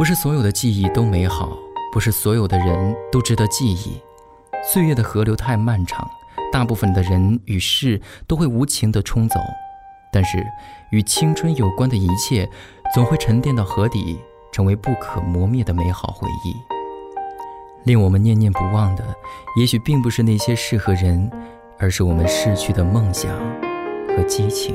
[0.00, 1.58] 不是所有的记忆都美好，
[1.92, 4.00] 不是所有的人都值得记忆。
[4.64, 6.08] 岁月的河流太漫长，
[6.50, 9.38] 大部分的人与事都会无情地冲走，
[10.10, 10.42] 但是
[10.90, 12.48] 与青春有关的一切，
[12.94, 14.18] 总会沉淀到河底，
[14.50, 16.56] 成为不可磨灭的美好回忆。
[17.84, 19.04] 令我们念念不忘的，
[19.58, 21.30] 也许并不是那些事和人，
[21.78, 23.30] 而是我们逝去的梦想
[24.16, 24.74] 和激情。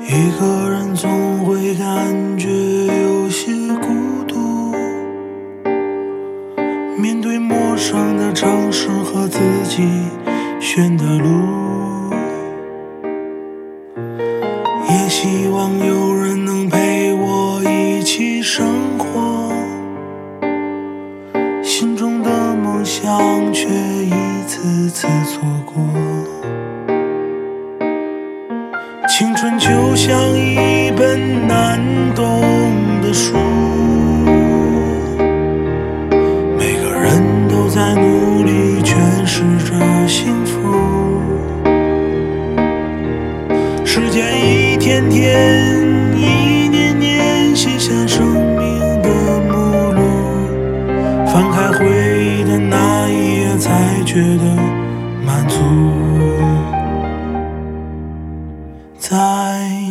[0.00, 1.67] 一个人总会
[9.28, 9.86] 自己
[10.58, 11.28] 选的路，
[14.88, 19.52] 也希望有人能陪我一起生活，
[21.62, 25.74] 心中的梦想却一次次错过。
[29.06, 31.78] 青春就像一本难
[32.14, 32.24] 懂
[33.02, 33.36] 的书，
[36.56, 38.17] 每个人都在努
[44.98, 49.08] 天天、一年年写下生命的
[49.42, 50.00] 目录，
[51.24, 54.44] 翻开回忆的那一页，才觉得
[55.24, 55.56] 满足。
[58.98, 59.14] 在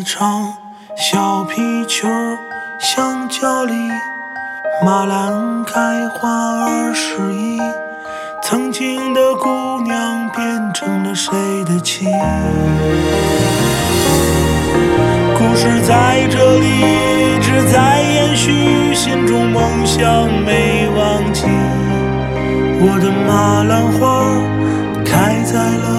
[0.05, 0.53] 场
[0.97, 2.09] 小皮球，
[2.77, 3.73] 香蕉里
[4.83, 7.61] 马兰开花儿时已，
[8.43, 11.31] 曾经的姑娘变成了谁
[11.63, 12.05] 的妻？
[15.87, 20.03] 在这里一直在延续，心中梦想
[20.43, 21.45] 没忘记。
[22.81, 24.35] 我的马兰花
[25.05, 25.96] 开在了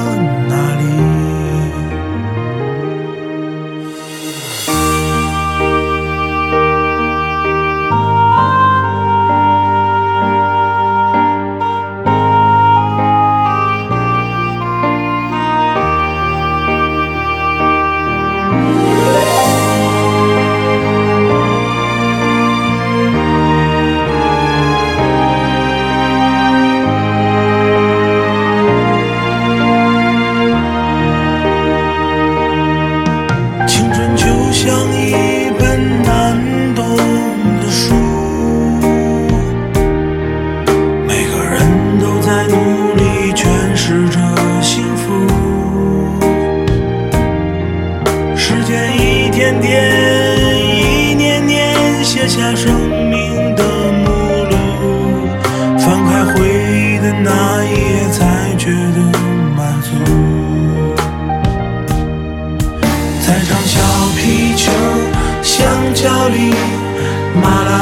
[67.43, 67.73] 马兰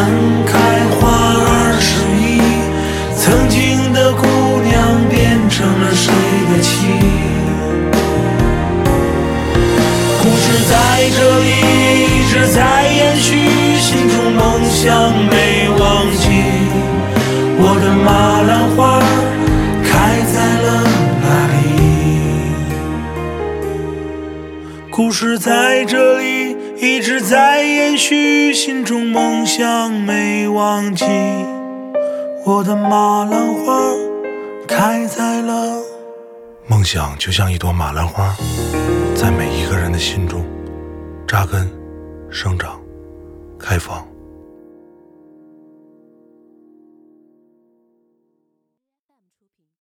[0.45, 0.53] 开
[0.95, 2.41] 花儿时已，
[3.17, 4.25] 曾经的姑
[4.63, 4.75] 娘
[5.09, 6.13] 变成了谁
[6.51, 6.71] 的妻？
[10.23, 10.75] 故事在
[11.17, 11.49] 这里
[12.03, 12.59] 一直在
[12.89, 13.29] 延续，
[13.79, 14.85] 心中梦想
[15.31, 15.83] 没忘
[16.17, 16.25] 记。
[17.59, 19.01] 我的马兰花
[19.85, 19.91] 开
[20.33, 20.67] 在了
[21.23, 21.55] 哪里？
[24.91, 26.46] 故事在这里
[26.79, 31.07] 一直在延续，心中梦想没忘记。
[32.45, 33.81] 我的马兰花
[34.69, 35.81] 开在了，
[36.67, 38.37] 梦想就像一朵马兰花，
[39.15, 40.45] 在每一个人的心中
[41.27, 41.67] 扎根、
[42.31, 42.79] 生长、
[43.59, 44.07] 开放。